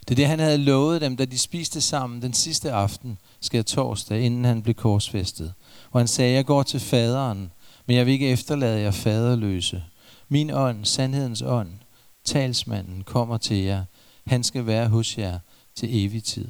Det 0.00 0.10
er 0.10 0.16
det, 0.16 0.26
han 0.26 0.38
havde 0.38 0.58
lovet 0.58 1.00
dem, 1.00 1.16
da 1.16 1.24
de 1.24 1.38
spiste 1.38 1.80
sammen 1.80 2.22
den 2.22 2.32
sidste 2.32 2.72
aften, 2.72 3.18
skal 3.40 3.64
torsdag, 3.64 4.20
inden 4.20 4.44
han 4.44 4.62
blev 4.62 4.74
korsfæstet. 4.74 5.54
Og 5.90 6.00
han 6.00 6.08
sagde, 6.08 6.34
jeg 6.34 6.46
går 6.46 6.62
til 6.62 6.80
faderen, 6.80 7.50
men 7.86 7.96
jeg 7.96 8.06
vil 8.06 8.12
ikke 8.12 8.28
efterlade 8.28 8.80
jer 8.80 8.90
faderløse. 8.90 9.84
Min 10.28 10.50
ånd, 10.50 10.84
sandhedens 10.84 11.42
ånd, 11.42 11.70
talsmanden, 12.30 13.04
kommer 13.04 13.38
til 13.38 13.56
jer. 13.56 13.84
Han 14.26 14.44
skal 14.44 14.66
være 14.66 14.88
hos 14.88 15.18
jer 15.18 15.38
til 15.74 16.04
evig 16.04 16.24
tid. 16.24 16.48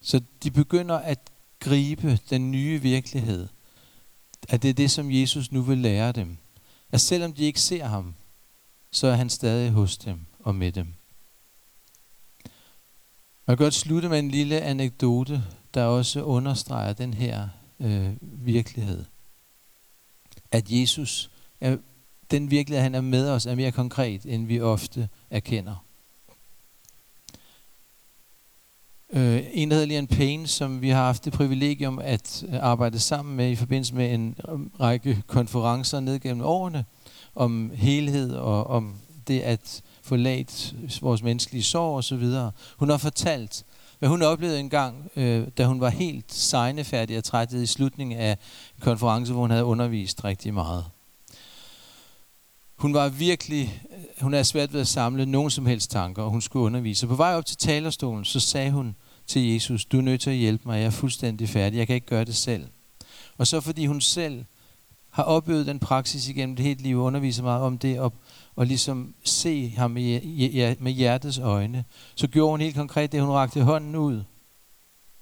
Så 0.00 0.20
de 0.42 0.50
begynder 0.50 0.98
at 0.98 1.30
gribe 1.60 2.18
den 2.30 2.50
nye 2.50 2.82
virkelighed. 2.82 3.48
At 4.48 4.62
det 4.62 4.70
er 4.70 4.74
det, 4.74 4.90
som 4.90 5.10
Jesus 5.10 5.52
nu 5.52 5.62
vil 5.62 5.78
lære 5.78 6.12
dem. 6.12 6.36
At 6.92 7.00
selvom 7.00 7.32
de 7.32 7.44
ikke 7.44 7.60
ser 7.60 7.84
ham, 7.84 8.14
så 8.90 9.06
er 9.06 9.14
han 9.14 9.30
stadig 9.30 9.70
hos 9.70 9.98
dem 9.98 10.20
og 10.38 10.54
med 10.54 10.72
dem. 10.72 10.94
Jeg 13.46 13.58
kan 13.58 13.64
godt 13.64 13.74
slutte 13.74 14.08
med 14.08 14.18
en 14.18 14.30
lille 14.30 14.60
anekdote, 14.60 15.44
der 15.74 15.84
også 15.84 16.22
understreger 16.22 16.92
den 16.92 17.14
her 17.14 17.48
øh, 17.80 18.12
virkelighed. 18.20 19.04
At 20.50 20.70
Jesus, 20.70 21.30
er, 21.60 21.76
den 22.34 22.50
virkelighed, 22.50 22.82
han 22.82 22.94
er 22.94 23.00
med 23.00 23.30
os, 23.30 23.46
er 23.46 23.54
mere 23.54 23.72
konkret, 23.72 24.26
end 24.26 24.46
vi 24.46 24.60
ofte 24.60 25.08
erkender. 25.30 25.84
Øh, 29.12 29.42
en, 29.52 29.70
der 29.70 29.74
hedder 29.74 29.88
Lian 29.88 30.06
Payne, 30.06 30.46
som 30.46 30.82
vi 30.82 30.88
har 30.88 31.04
haft 31.04 31.24
det 31.24 31.32
privilegium 31.32 31.98
at 31.98 32.44
øh, 32.48 32.54
arbejde 32.62 32.98
sammen 32.98 33.36
med 33.36 33.50
i 33.50 33.56
forbindelse 33.56 33.94
med 33.94 34.14
en 34.14 34.36
øh, 34.48 34.80
række 34.80 35.22
konferencer 35.26 36.00
ned 36.00 36.20
gennem 36.20 36.44
årene 36.44 36.84
om 37.34 37.70
helhed 37.74 38.34
og 38.34 38.66
om 38.66 38.94
det 39.28 39.40
at 39.40 39.82
forlade 40.02 40.46
vores 41.00 41.22
menneskelige 41.22 41.62
sorg 41.62 41.96
osv. 41.96 42.50
Hun 42.76 42.90
har 42.90 42.96
fortalt, 42.96 43.64
hvad 43.98 44.08
hun 44.08 44.22
oplevede 44.22 44.60
en 44.60 44.70
gang, 44.70 45.10
øh, 45.16 45.46
da 45.58 45.66
hun 45.66 45.80
var 45.80 45.88
helt 45.88 46.32
sejnefærdig 46.32 47.18
og 47.18 47.24
trættet 47.24 47.62
i 47.62 47.66
slutningen 47.66 48.18
af 48.18 48.30
en 48.76 48.80
konference, 48.80 49.32
hvor 49.32 49.40
hun 49.40 49.50
havde 49.50 49.64
undervist 49.64 50.24
rigtig 50.24 50.54
meget. 50.54 50.84
Hun 52.84 52.94
var 52.94 53.08
virkelig, 53.08 53.82
hun 54.20 54.32
havde 54.32 54.44
svært 54.44 54.72
ved 54.72 54.80
at 54.80 54.88
samle 54.88 55.26
nogen 55.26 55.50
som 55.50 55.66
helst 55.66 55.90
tanker, 55.90 56.22
og 56.22 56.30
hun 56.30 56.40
skulle 56.40 56.64
undervise. 56.64 57.06
På 57.06 57.14
vej 57.14 57.34
op 57.34 57.46
til 57.46 57.56
talerstolen, 57.56 58.24
så 58.24 58.40
sagde 58.40 58.70
hun 58.70 58.96
til 59.26 59.52
Jesus, 59.52 59.84
du 59.84 59.98
er 59.98 60.02
nødt 60.02 60.20
til 60.20 60.30
at 60.30 60.36
hjælpe 60.36 60.68
mig, 60.68 60.78
jeg 60.78 60.86
er 60.86 60.90
fuldstændig 60.90 61.48
færdig, 61.48 61.78
jeg 61.78 61.86
kan 61.86 61.94
ikke 61.94 62.06
gøre 62.06 62.24
det 62.24 62.36
selv. 62.36 62.68
Og 63.38 63.46
så 63.46 63.60
fordi 63.60 63.86
hun 63.86 64.00
selv 64.00 64.44
har 65.10 65.22
opøvet 65.22 65.66
den 65.66 65.78
praksis 65.78 66.28
igennem 66.28 66.56
det 66.56 66.64
hele 66.64 66.82
liv, 66.82 66.98
og 66.98 67.04
underviser 67.04 67.42
meget 67.42 67.62
om 67.62 67.78
det, 67.78 68.00
og, 68.00 68.12
og 68.56 68.66
ligesom 68.66 69.14
se 69.24 69.68
ham 69.68 69.90
med, 69.90 70.76
med 70.80 70.92
hjertets 70.92 71.38
øjne, 71.38 71.84
så 72.14 72.26
gjorde 72.26 72.50
hun 72.50 72.60
helt 72.60 72.76
konkret 72.76 73.12
det, 73.12 73.20
hun 73.20 73.30
rakte 73.30 73.62
hånden 73.62 73.96
ud, 73.96 74.22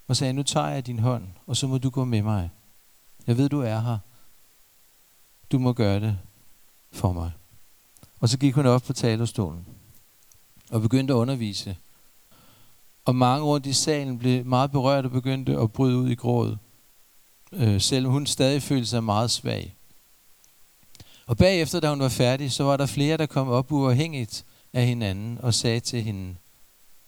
og 0.07 0.15
sagde, 0.15 0.33
nu 0.33 0.43
tager 0.43 0.67
jeg 0.67 0.87
din 0.87 0.99
hånd, 0.99 1.27
og 1.47 1.57
så 1.57 1.67
må 1.67 1.77
du 1.77 1.89
gå 1.89 2.05
med 2.05 2.21
mig. 2.21 2.49
Jeg 3.27 3.37
ved, 3.37 3.49
du 3.49 3.61
er 3.61 3.79
her. 3.79 3.97
Du 5.51 5.59
må 5.59 5.73
gøre 5.73 5.99
det 5.99 6.17
for 6.91 7.13
mig. 7.13 7.31
Og 8.23 8.29
så 8.29 8.37
gik 8.37 8.55
hun 8.55 8.65
op 8.65 8.83
på 8.83 8.93
talerstolen, 8.93 9.65
og 10.69 10.81
begyndte 10.81 11.13
at 11.13 11.17
undervise. 11.17 11.77
Og 13.05 13.15
mange 13.15 13.45
rundt 13.45 13.65
i 13.65 13.73
salen 13.73 14.19
blev 14.19 14.45
meget 14.45 14.71
berørt 14.71 15.05
og 15.05 15.11
begyndte 15.11 15.57
at 15.59 15.71
bryde 15.71 15.97
ud 15.97 16.09
i 16.09 16.15
gråd. 16.15 16.57
Øh, 17.51 17.81
selvom 17.81 18.11
hun 18.11 18.25
stadig 18.25 18.63
følte 18.63 18.85
sig 18.85 19.03
meget 19.03 19.31
svag. 19.31 19.75
Og 21.25 21.37
bagefter, 21.37 21.79
da 21.79 21.89
hun 21.89 21.99
var 21.99 22.09
færdig, 22.09 22.51
så 22.51 22.63
var 22.63 22.77
der 22.77 22.85
flere, 22.85 23.17
der 23.17 23.25
kom 23.25 23.49
op 23.49 23.71
uafhængigt 23.71 24.45
af 24.73 24.85
hinanden 24.85 25.39
og 25.41 25.53
sagde 25.53 25.79
til 25.79 26.01
hende, 26.01 26.35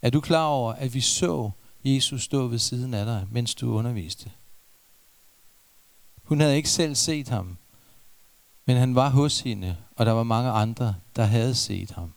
er 0.01 0.09
du 0.09 0.21
klar 0.21 0.45
over, 0.45 0.73
at 0.73 0.93
vi 0.93 1.01
så 1.01 1.51
Jesus 1.85 2.23
stå 2.23 2.47
ved 2.47 2.59
siden 2.59 2.93
af 2.93 3.05
dig, 3.05 3.27
mens 3.31 3.55
du 3.55 3.73
underviste? 3.73 4.31
Hun 6.23 6.39
havde 6.39 6.55
ikke 6.55 6.69
selv 6.69 6.95
set 6.95 7.29
ham, 7.29 7.57
men 8.65 8.77
han 8.77 8.95
var 8.95 9.09
hos 9.09 9.39
hende, 9.39 9.77
og 9.95 10.05
der 10.05 10.11
var 10.11 10.23
mange 10.23 10.49
andre, 10.49 10.95
der 11.15 11.23
havde 11.23 11.55
set 11.55 11.91
ham. 11.91 12.13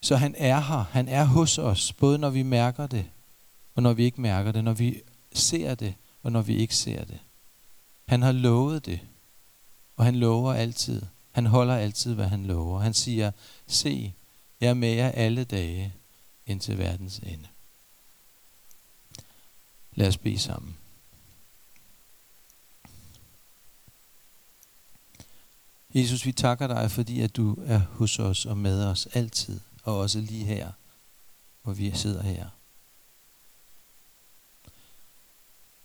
Så 0.00 0.16
han 0.16 0.34
er 0.38 0.60
her. 0.60 0.84
Han 0.90 1.08
er 1.08 1.24
hos 1.24 1.58
os, 1.58 1.92
både 1.92 2.18
når 2.18 2.30
vi 2.30 2.42
mærker 2.42 2.86
det, 2.86 3.10
og 3.74 3.82
når 3.82 3.92
vi 3.92 4.04
ikke 4.04 4.20
mærker 4.20 4.52
det, 4.52 4.64
når 4.64 4.72
vi 4.72 5.00
ser 5.32 5.74
det, 5.74 5.94
og 6.22 6.32
når 6.32 6.42
vi 6.42 6.56
ikke 6.56 6.76
ser 6.76 7.04
det. 7.04 7.18
Han 8.08 8.22
har 8.22 8.32
lovet 8.32 8.86
det. 8.86 9.00
Og 9.96 10.04
han 10.04 10.16
lover 10.16 10.52
altid. 10.52 11.02
Han 11.30 11.46
holder 11.46 11.76
altid, 11.76 12.14
hvad 12.14 12.26
han 12.26 12.46
lover. 12.46 12.80
Han 12.80 12.94
siger, 12.94 13.30
se, 13.66 14.14
jeg 14.60 14.70
er 14.70 14.74
med 14.74 14.88
jer 14.88 15.08
alle 15.08 15.44
dage 15.44 15.94
indtil 16.46 16.78
verdens 16.78 17.18
ende. 17.18 17.48
Lad 19.94 20.08
os 20.08 20.16
bede 20.16 20.38
sammen. 20.38 20.76
Jesus, 25.94 26.26
vi 26.26 26.32
takker 26.32 26.66
dig, 26.66 26.90
fordi 26.90 27.20
at 27.20 27.36
du 27.36 27.56
er 27.66 27.78
hos 27.78 28.18
os 28.18 28.46
og 28.46 28.58
med 28.58 28.84
os 28.84 29.06
altid, 29.06 29.60
og 29.82 29.98
også 29.98 30.20
lige 30.20 30.44
her, 30.44 30.72
hvor 31.62 31.72
vi 31.72 31.92
sidder 31.94 32.22
her. 32.22 32.46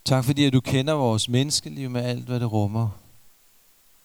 Tak 0.06 0.26
fordi 0.26 0.44
at 0.44 0.54
du 0.54 0.62
kender 0.62 0.94
vores 0.94 1.30
menneskeliv 1.30 1.90
med 1.90 2.02
alt, 2.02 2.26
hvad 2.26 2.40
det 2.40 2.52
rummer. 2.52 2.90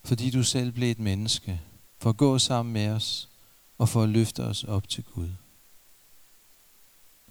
Fordi 0.05 0.31
du 0.31 0.43
selv 0.43 0.73
blev 0.73 0.91
et 0.91 0.99
menneske, 0.99 1.61
for 1.99 2.11
at 2.11 2.17
gå 2.17 2.39
sammen 2.39 2.73
med 2.73 2.89
os 2.89 3.29
og 3.79 3.89
for 3.89 4.03
at 4.03 4.09
løfte 4.09 4.45
os 4.45 4.65
op 4.65 4.89
til 4.89 5.05
Gud. 5.05 5.29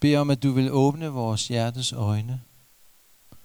Bed 0.01 0.15
om, 0.15 0.29
at 0.29 0.43
du 0.43 0.51
vil 0.51 0.71
åbne 0.71 1.07
vores 1.07 1.47
hjertes 1.47 1.93
øjne 1.93 2.41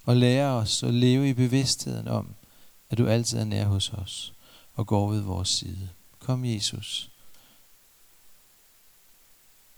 og 0.04 0.16
lære 0.16 0.50
os 0.50 0.82
at 0.82 0.94
leve 0.94 1.28
i 1.28 1.32
bevidstheden 1.32 2.08
om, 2.08 2.34
at 2.90 2.98
du 2.98 3.06
altid 3.06 3.38
er 3.38 3.44
nær 3.44 3.64
hos 3.64 3.92
os 3.92 4.35
og 4.76 4.86
går 4.86 5.10
ved 5.10 5.20
vores 5.20 5.48
side. 5.48 5.90
Kom, 6.18 6.44
Jesus, 6.44 7.10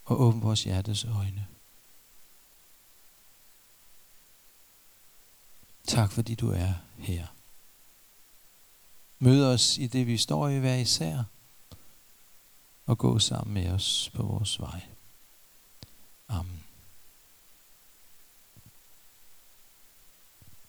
og 0.05 0.21
åbn 0.21 0.43
vores 0.43 0.64
hjertes 0.64 1.05
øjne. 1.05 1.47
Tak 5.87 6.12
fordi 6.12 6.35
du 6.35 6.50
er 6.50 6.75
her. 6.99 7.26
Mød 9.19 9.45
os 9.45 9.78
i 9.78 9.87
det, 9.87 10.07
vi 10.07 10.17
står 10.17 10.49
i 10.49 10.59
hver 10.59 10.75
især, 10.75 11.25
og 12.87 12.99
gå 12.99 13.19
sammen 13.19 13.55
med 13.55 13.71
os 13.71 14.11
på 14.14 14.23
vores 14.23 14.61
vej. 14.61 14.83